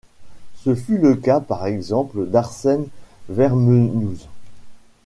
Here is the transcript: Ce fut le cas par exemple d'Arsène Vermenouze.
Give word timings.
Ce 0.63 0.73
fut 0.73 0.97
le 0.97 1.13
cas 1.13 1.39
par 1.39 1.67
exemple 1.67 2.25
d'Arsène 2.25 2.87
Vermenouze. 3.29 4.27